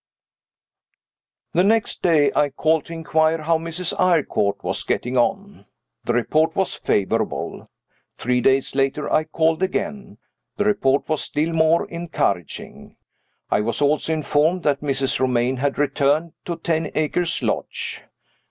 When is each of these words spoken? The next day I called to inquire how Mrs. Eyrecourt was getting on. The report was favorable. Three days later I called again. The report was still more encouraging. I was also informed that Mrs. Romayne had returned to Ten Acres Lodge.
The 1.53 1.61
next 1.63 2.01
day 2.01 2.31
I 2.35 2.49
called 2.49 2.85
to 2.85 2.93
inquire 2.93 3.43
how 3.43 3.59
Mrs. 3.59 3.93
Eyrecourt 3.99 4.63
was 4.63 4.83
getting 4.83 5.15
on. 5.15 5.67
The 6.05 6.15
report 6.15 6.55
was 6.55 6.73
favorable. 6.73 7.67
Three 8.17 8.41
days 8.41 8.73
later 8.73 9.13
I 9.13 9.25
called 9.25 9.61
again. 9.61 10.17
The 10.57 10.65
report 10.65 11.07
was 11.07 11.21
still 11.21 11.53
more 11.53 11.87
encouraging. 11.87 12.95
I 13.51 13.61
was 13.61 13.79
also 13.79 14.11
informed 14.11 14.63
that 14.63 14.81
Mrs. 14.81 15.19
Romayne 15.19 15.57
had 15.57 15.77
returned 15.77 16.33
to 16.45 16.55
Ten 16.55 16.89
Acres 16.95 17.43
Lodge. 17.43 18.01